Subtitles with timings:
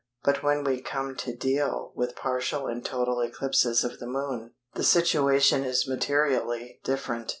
[0.23, 4.81] But when we come to deal with partial and total eclipses of the Moon, the
[4.83, 7.29] situation, is materially different.